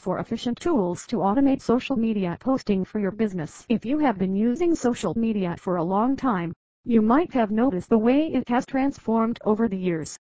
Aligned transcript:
for 0.00 0.18
efficient 0.18 0.58
tools 0.58 1.06
to 1.06 1.16
automate 1.16 1.60
social 1.60 1.94
media 1.94 2.38
posting 2.40 2.84
for 2.84 2.98
your 2.98 3.10
business. 3.10 3.66
If 3.68 3.84
you 3.84 3.98
have 3.98 4.18
been 4.18 4.34
using 4.34 4.74
social 4.74 5.12
media 5.14 5.56
for 5.58 5.76
a 5.76 5.84
long 5.84 6.16
time, 6.16 6.54
you 6.84 7.02
might 7.02 7.32
have 7.34 7.50
noticed 7.50 7.90
the 7.90 7.98
way 7.98 8.32
it 8.32 8.48
has 8.48 8.64
transformed 8.64 9.38
over 9.44 9.68
the 9.68 9.76
years. 9.76 10.18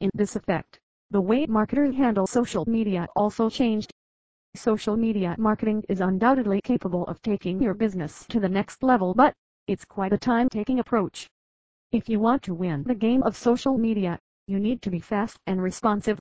In 0.00 0.08
this 0.14 0.36
effect, 0.36 0.80
the 1.10 1.20
way 1.20 1.44
marketers 1.46 1.94
handle 1.94 2.26
social 2.26 2.64
media 2.66 3.06
also 3.14 3.50
changed. 3.50 3.92
Social 4.56 4.96
media 4.96 5.36
marketing 5.38 5.84
is 5.90 6.00
undoubtedly 6.00 6.60
capable 6.64 7.04
of 7.06 7.20
taking 7.20 7.62
your 7.62 7.74
business 7.74 8.24
to 8.30 8.40
the 8.40 8.48
next 8.48 8.82
level 8.82 9.12
but, 9.12 9.34
it's 9.66 9.84
quite 9.84 10.14
a 10.14 10.18
time-taking 10.18 10.78
approach. 10.78 11.28
If 11.92 12.08
you 12.08 12.18
want 12.20 12.42
to 12.44 12.54
win 12.54 12.84
the 12.84 12.94
game 12.94 13.22
of 13.22 13.36
social 13.36 13.76
media, 13.76 14.18
you 14.46 14.58
need 14.58 14.80
to 14.82 14.90
be 14.90 15.00
fast 15.00 15.36
and 15.46 15.62
responsive. 15.62 16.18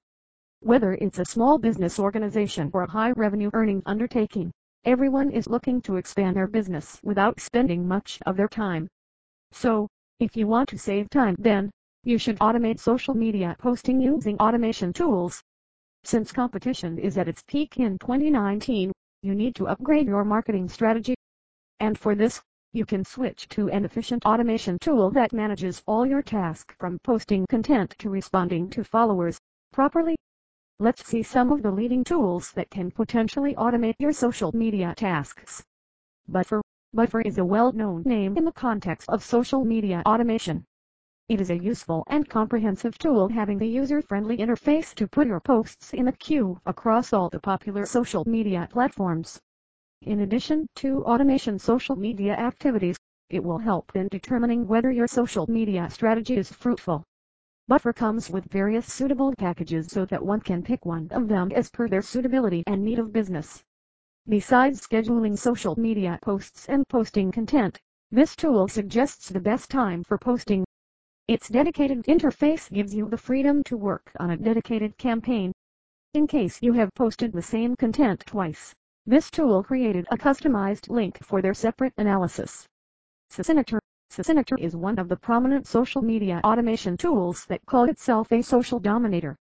Whether 0.62 0.94
it's 0.96 1.20
a 1.20 1.26
small 1.26 1.58
business 1.58 2.00
organization 2.00 2.70
or 2.74 2.84
a 2.84 2.92
high 2.92 3.12
revenue 3.12 3.50
earning 3.54 3.82
undertaking, 3.86 4.52
everyone 4.84 5.32
is 5.32 5.48
looking 5.48 5.82
to 5.84 5.96
expand 5.96 6.36
their 6.36 6.48
business 6.48 7.00
without 7.02 7.40
spending 7.40 7.88
much 7.88 8.20
of 8.26 8.36
their 8.36 8.50
time. 8.50 8.90
So, 9.54 9.88
if 10.20 10.36
you 10.36 10.48
want 10.48 10.68
to 10.70 10.78
save 10.78 11.10
time 11.10 11.38
then, 11.40 11.72
you 12.04 12.18
should 12.18 12.38
automate 12.40 12.78
social 12.78 13.14
media 13.14 13.56
posting 13.58 14.02
using 14.02 14.38
automation 14.40 14.92
tools. 14.92 15.42
Since 16.04 16.34
competition 16.34 17.00
is 17.00 17.18
at 17.18 17.30
its 17.30 17.42
peak 17.44 17.80
in 17.80 17.98
2019, 17.98 18.92
you 19.22 19.36
need 19.36 19.56
to 19.56 19.68
upgrade 19.70 20.08
your 20.08 20.26
marketing 20.26 20.68
strategy. 20.68 21.16
And 21.80 21.98
for 21.98 22.16
this, 22.16 22.42
you 22.74 22.86
can 22.86 23.06
switch 23.06 23.48
to 23.50 23.70
an 23.70 23.86
efficient 23.86 24.26
automation 24.26 24.78
tool 24.80 25.10
that 25.12 25.32
manages 25.32 25.82
all 25.88 26.06
your 26.06 26.22
tasks 26.22 26.76
from 26.78 27.00
posting 27.06 27.46
content 27.48 27.96
to 28.00 28.10
responding 28.10 28.70
to 28.72 28.84
followers 28.84 29.40
properly. 29.72 30.18
Let's 30.82 31.06
see 31.06 31.24
some 31.24 31.52
of 31.52 31.62
the 31.62 31.72
leading 31.72 32.06
tools 32.06 32.54
that 32.54 32.70
can 32.70 32.90
potentially 32.90 33.54
automate 33.56 33.96
your 34.00 34.14
social 34.14 34.56
media 34.56 34.94
tasks. 34.96 35.62
Buffer 36.30 36.62
Buffer 36.94 37.20
is 37.20 37.38
a 37.38 37.44
well-known 37.44 38.04
name 38.06 38.38
in 38.38 38.46
the 38.46 38.54
context 38.54 39.10
of 39.10 39.22
social 39.22 39.66
media 39.66 40.02
automation. 40.06 40.64
It 41.28 41.42
is 41.42 41.50
a 41.50 41.58
useful 41.58 42.06
and 42.08 42.30
comprehensive 42.30 42.98
tool 42.98 43.28
having 43.28 43.58
the 43.58 43.68
user-friendly 43.68 44.38
interface 44.38 44.96
to 44.96 45.06
put 45.06 45.28
your 45.28 45.42
posts 45.42 45.94
in 45.94 46.08
a 46.08 46.14
queue 46.14 46.62
across 46.66 47.12
all 47.12 47.28
the 47.28 47.42
popular 47.42 47.86
social 47.86 48.24
media 48.26 48.70
platforms. 48.72 49.38
In 50.04 50.22
addition 50.22 50.66
to 50.76 51.04
automation 51.04 51.60
social 51.60 51.98
media 51.98 52.38
activities, 52.38 52.96
it 53.30 53.44
will 53.44 53.58
help 53.58 53.92
in 53.96 54.08
determining 54.08 54.66
whether 54.66 54.92
your 54.92 55.08
social 55.08 55.46
media 55.48 55.90
strategy 55.90 56.38
is 56.38 56.54
fruitful. 56.54 57.04
Buffer 57.70 57.94
comes 57.94 58.32
with 58.32 58.46
various 58.46 58.92
suitable 58.92 59.32
packages 59.36 59.92
so 59.92 60.04
that 60.06 60.26
one 60.26 60.42
can 60.42 60.64
pick 60.64 60.88
one 60.88 61.08
of 61.12 61.28
them 61.28 61.52
as 61.52 61.70
per 61.70 61.88
their 61.88 62.02
suitability 62.02 62.64
and 62.66 62.84
need 62.84 62.98
of 62.98 63.14
business. 63.14 63.64
Besides 64.28 64.88
scheduling 64.88 65.38
social 65.38 65.80
media 65.80 66.18
posts 66.24 66.68
and 66.68 66.84
posting 66.88 67.32
content, 67.32 67.80
this 68.10 68.36
tool 68.36 68.68
suggests 68.68 69.30
the 69.30 69.40
best 69.40 69.70
time 69.70 70.04
for 70.04 70.18
posting. 70.18 70.66
Its 71.28 71.48
dedicated 71.48 72.06
interface 72.06 72.74
gives 72.74 72.96
you 72.96 73.08
the 73.08 73.20
freedom 73.20 73.64
to 73.66 73.78
work 73.78 74.12
on 74.20 74.32
a 74.32 74.38
dedicated 74.38 74.98
campaign. 74.98 75.52
In 76.16 76.26
case 76.26 76.64
you 76.64 76.74
have 76.74 76.90
posted 76.96 77.32
the 77.32 77.44
same 77.44 77.76
content 77.76 78.24
twice, 78.26 78.74
this 79.06 79.30
tool 79.30 79.64
created 79.64 80.08
a 80.10 80.18
customized 80.18 80.90
link 80.90 81.24
for 81.24 81.40
their 81.40 81.54
separate 81.54 81.94
analysis. 81.98 82.66
Socinator 83.32 83.79
Socinator 84.20 84.60
is 84.60 84.76
one 84.76 85.00
of 85.00 85.08
the 85.08 85.16
prominent 85.16 85.66
social 85.66 86.02
media 86.02 86.42
automation 86.44 86.98
tools 86.98 87.46
that 87.46 87.66
call 87.66 87.86
itself 87.86 88.30
a 88.34 88.42
social 88.42 88.78
dominator. 88.78 89.38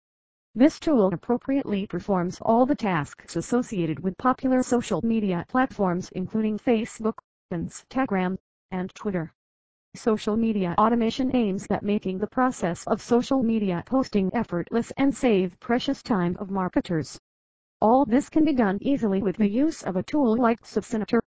This 0.52 0.80
tool 0.80 1.14
appropriately 1.14 1.86
performs 1.86 2.40
all 2.42 2.66
the 2.66 2.74
tasks 2.74 3.36
associated 3.36 4.00
with 4.00 4.18
popular 4.18 4.64
social 4.64 5.00
media 5.04 5.44
platforms 5.48 6.10
including 6.16 6.58
Facebook, 6.58 7.14
Instagram, 7.52 8.36
and 8.72 8.92
Twitter. 8.96 9.32
Social 9.94 10.36
media 10.36 10.74
automation 10.76 11.30
aims 11.36 11.68
at 11.70 11.84
making 11.84 12.18
the 12.18 12.26
process 12.26 12.84
of 12.88 13.00
social 13.00 13.44
media 13.44 13.84
posting 13.86 14.28
effortless 14.34 14.90
and 14.96 15.14
save 15.14 15.56
precious 15.60 16.02
time 16.02 16.36
of 16.40 16.50
marketers. 16.50 17.16
All 17.80 18.04
this 18.04 18.28
can 18.28 18.44
be 18.44 18.52
done 18.52 18.78
easily 18.80 19.22
with 19.22 19.36
the 19.36 19.48
use 19.48 19.84
of 19.84 19.94
a 19.94 20.02
tool 20.02 20.36
like 20.36 20.62
Socinator. 20.62 21.20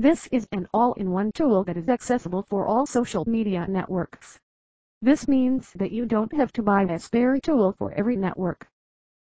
This 0.00 0.28
is 0.30 0.46
an 0.52 0.68
all-in-one 0.72 1.32
tool 1.32 1.64
that 1.64 1.76
is 1.76 1.88
accessible 1.88 2.44
for 2.48 2.68
all 2.68 2.86
social 2.86 3.24
media 3.24 3.66
networks. 3.68 4.38
This 5.02 5.26
means 5.26 5.72
that 5.72 5.90
you 5.90 6.06
don't 6.06 6.32
have 6.34 6.52
to 6.52 6.62
buy 6.62 6.84
a 6.84 7.00
spare 7.00 7.40
tool 7.40 7.72
for 7.72 7.90
every 7.90 8.14
network. 8.14 8.68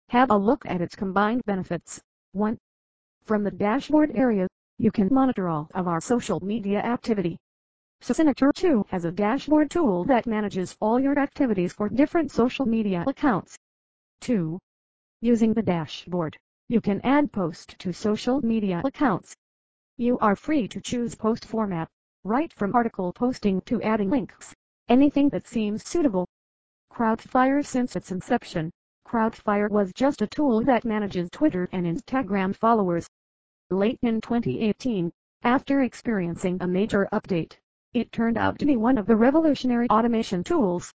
Have 0.09 0.31
a 0.31 0.37
look 0.37 0.65
at 0.65 0.81
its 0.81 0.93
combined 0.93 1.43
benefits. 1.45 2.01
1. 2.33 2.57
From 3.23 3.45
the 3.45 3.51
dashboard 3.51 4.11
area, 4.15 4.49
you 4.77 4.91
can 4.91 5.07
monitor 5.09 5.47
all 5.47 5.69
of 5.73 5.87
our 5.87 6.01
social 6.01 6.41
media 6.41 6.79
activity. 6.79 7.37
Socinator 8.01 8.53
2 8.53 8.87
has 8.89 9.05
a 9.05 9.13
dashboard 9.13 9.71
tool 9.71 10.03
that 10.03 10.27
manages 10.27 10.75
all 10.81 10.99
your 10.99 11.17
activities 11.17 11.71
for 11.71 11.87
different 11.87 12.31
social 12.31 12.65
media 12.65 13.05
accounts. 13.07 13.55
2. 14.19 14.59
Using 15.21 15.53
the 15.53 15.63
dashboard, 15.63 16.35
you 16.67 16.81
can 16.81 16.99
add 17.05 17.31
post 17.31 17.79
to 17.79 17.93
social 17.93 18.41
media 18.41 18.81
accounts. 18.83 19.37
You 19.97 20.17
are 20.19 20.35
free 20.35 20.67
to 20.67 20.81
choose 20.81 21.15
post 21.15 21.45
format, 21.45 21.87
right 22.25 22.51
from 22.51 22.75
article 22.75 23.13
posting 23.13 23.61
to 23.61 23.81
adding 23.81 24.09
links, 24.09 24.53
anything 24.89 25.29
that 25.29 25.47
seems 25.47 25.87
suitable. 25.87 26.27
Crowdfire 26.91 27.65
since 27.65 27.95
its 27.95 28.11
inception, 28.11 28.71
Crowdfire 29.07 29.69
was 29.69 29.93
just 29.93 30.21
a 30.21 30.27
tool 30.27 30.61
that 30.65 30.83
manages 30.83 31.29
Twitter 31.29 31.69
and 31.71 31.85
Instagram 31.85 32.53
followers. 32.53 33.07
Late 33.69 33.97
in 34.01 34.19
2018, 34.19 35.13
after 35.43 35.79
experiencing 35.81 36.57
a 36.59 36.67
major 36.67 37.07
update, 37.13 37.57
it 37.93 38.11
turned 38.11 38.37
out 38.37 38.59
to 38.59 38.65
be 38.65 38.75
one 38.75 38.97
of 38.97 39.05
the 39.05 39.15
revolutionary 39.15 39.89
automation 39.89 40.43
tools. 40.43 40.93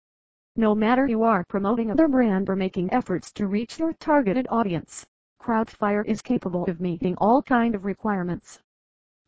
No 0.56 0.74
matter 0.74 1.06
you 1.06 1.22
are 1.22 1.44
promoting 1.44 1.90
other 1.90 2.08
brand 2.08 2.48
or 2.48 2.56
making 2.56 2.90
efforts 2.94 3.30
to 3.32 3.46
reach 3.46 3.78
your 3.78 3.92
targeted 3.92 4.46
audience, 4.48 5.04
Crowdfire 5.38 6.06
is 6.06 6.22
capable 6.22 6.64
of 6.64 6.80
meeting 6.80 7.14
all 7.18 7.42
kind 7.42 7.74
of 7.74 7.84
requirements. 7.84 8.58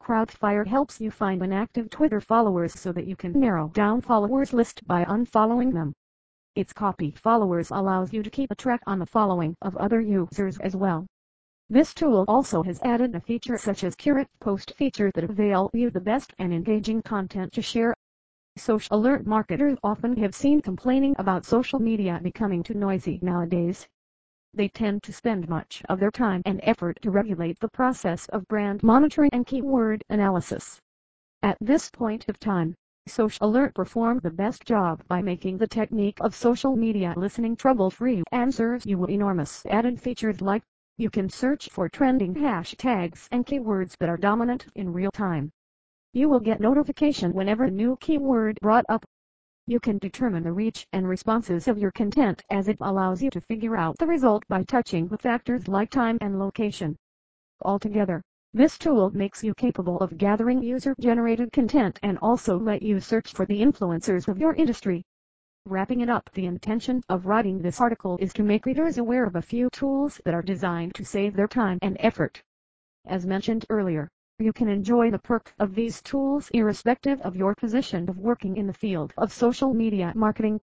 Crowdfire 0.08 0.66
helps 0.66 1.02
you 1.02 1.10
find 1.10 1.42
inactive 1.42 1.90
Twitter 1.90 2.18
followers 2.18 2.72
so 2.72 2.92
that 2.92 3.06
you 3.06 3.14
can 3.14 3.38
narrow 3.38 3.68
down 3.74 4.00
followers 4.00 4.54
list 4.54 4.80
by 4.86 5.04
unfollowing 5.04 5.70
them. 5.74 5.92
Its 6.54 6.72
copy 6.72 7.10
followers 7.10 7.70
allows 7.70 8.10
you 8.10 8.22
to 8.22 8.30
keep 8.30 8.50
a 8.50 8.54
track 8.54 8.80
on 8.86 8.98
the 8.98 9.04
following 9.04 9.54
of 9.60 9.76
other 9.76 10.00
users 10.00 10.58
as 10.60 10.74
well. 10.74 11.04
This 11.68 11.92
tool 11.92 12.24
also 12.26 12.62
has 12.62 12.80
added 12.80 13.14
a 13.14 13.20
feature 13.20 13.58
such 13.58 13.84
as 13.84 13.94
curate 13.94 14.30
post 14.40 14.72
feature 14.76 15.10
that 15.14 15.24
avail 15.24 15.68
you 15.74 15.90
the 15.90 16.00
best 16.00 16.32
and 16.38 16.54
engaging 16.54 17.02
content 17.02 17.52
to 17.52 17.60
share. 17.60 17.92
Social 18.56 18.96
alert 18.96 19.26
marketers 19.26 19.76
often 19.84 20.16
have 20.16 20.34
seen 20.34 20.62
complaining 20.62 21.14
about 21.18 21.44
social 21.44 21.80
media 21.80 22.18
becoming 22.22 22.62
too 22.62 22.72
noisy 22.72 23.18
nowadays. 23.20 23.86
They 24.54 24.68
tend 24.68 25.02
to 25.02 25.12
spend 25.12 25.48
much 25.48 25.82
of 25.88 26.00
their 26.00 26.10
time 26.10 26.42
and 26.44 26.60
effort 26.62 27.00
to 27.02 27.10
regulate 27.10 27.60
the 27.60 27.68
process 27.68 28.26
of 28.28 28.48
brand 28.48 28.82
monitoring 28.82 29.30
and 29.32 29.46
keyword 29.46 30.02
analysis. 30.08 30.80
At 31.42 31.58
this 31.60 31.90
point 31.90 32.28
of 32.28 32.40
time, 32.40 32.74
Social 33.06 33.46
Alert 33.46 33.74
perform 33.74 34.18
the 34.18 34.30
best 34.30 34.64
job 34.64 35.02
by 35.06 35.22
making 35.22 35.58
the 35.58 35.66
technique 35.66 36.18
of 36.20 36.34
social 36.34 36.76
media 36.76 37.14
listening 37.16 37.56
trouble-free 37.56 38.22
and 38.32 38.54
serves 38.54 38.84
you 38.84 39.04
enormous 39.06 39.64
added 39.66 40.00
features 40.00 40.40
like 40.40 40.62
you 40.96 41.08
can 41.08 41.28
search 41.28 41.68
for 41.70 41.88
trending 41.88 42.34
hashtags 42.34 43.28
and 43.30 43.46
keywords 43.46 43.96
that 43.98 44.08
are 44.08 44.16
dominant 44.16 44.66
in 44.74 44.92
real 44.92 45.10
time. 45.10 45.50
You 46.12 46.28
will 46.28 46.40
get 46.40 46.60
notification 46.60 47.32
whenever 47.32 47.64
a 47.64 47.70
new 47.70 47.96
keyword 48.00 48.58
brought 48.60 48.84
up 48.88 49.04
you 49.68 49.78
can 49.78 49.98
determine 49.98 50.42
the 50.42 50.52
reach 50.52 50.86
and 50.94 51.06
responses 51.06 51.68
of 51.68 51.76
your 51.76 51.90
content 51.90 52.42
as 52.48 52.68
it 52.68 52.78
allows 52.80 53.22
you 53.22 53.28
to 53.28 53.40
figure 53.42 53.76
out 53.76 53.98
the 53.98 54.06
result 54.06 54.42
by 54.48 54.62
touching 54.62 55.06
the 55.06 55.18
factors 55.18 55.68
like 55.68 55.90
time 55.90 56.16
and 56.22 56.38
location. 56.38 56.96
Altogether, 57.60 58.22
this 58.54 58.78
tool 58.78 59.10
makes 59.10 59.44
you 59.44 59.52
capable 59.52 59.98
of 59.98 60.16
gathering 60.16 60.62
user-generated 60.62 61.52
content 61.52 61.98
and 62.02 62.18
also 62.22 62.58
let 62.58 62.80
you 62.80 62.98
search 62.98 63.34
for 63.34 63.44
the 63.44 63.60
influencers 63.60 64.26
of 64.26 64.38
your 64.38 64.54
industry. 64.54 65.02
Wrapping 65.66 66.00
it 66.00 66.08
up 66.08 66.30
the 66.32 66.46
intention 66.46 67.02
of 67.10 67.26
writing 67.26 67.60
this 67.60 67.78
article 67.78 68.16
is 68.22 68.32
to 68.32 68.42
make 68.42 68.64
readers 68.64 68.96
aware 68.96 69.24
of 69.26 69.36
a 69.36 69.42
few 69.42 69.68
tools 69.68 70.18
that 70.24 70.32
are 70.32 70.40
designed 70.40 70.94
to 70.94 71.04
save 71.04 71.36
their 71.36 71.46
time 71.46 71.78
and 71.82 71.98
effort. 72.00 72.42
As 73.04 73.26
mentioned 73.26 73.66
earlier, 73.68 74.08
you 74.40 74.52
can 74.52 74.68
enjoy 74.68 75.10
the 75.10 75.18
perk 75.18 75.52
of 75.58 75.74
these 75.74 76.00
tools 76.02 76.48
irrespective 76.54 77.20
of 77.22 77.34
your 77.34 77.54
position 77.56 78.08
of 78.08 78.18
working 78.18 78.56
in 78.56 78.68
the 78.68 78.72
field 78.72 79.12
of 79.16 79.32
social 79.32 79.74
media 79.74 80.12
marketing. 80.14 80.60